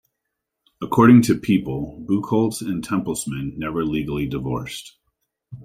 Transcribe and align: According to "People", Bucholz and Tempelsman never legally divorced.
According 0.81 1.21
to 1.23 1.37
"People", 1.39 2.03
Bucholz 2.09 2.63
and 2.63 2.83
Tempelsman 2.83 3.53
never 3.55 3.85
legally 3.85 4.25
divorced. 4.25 4.97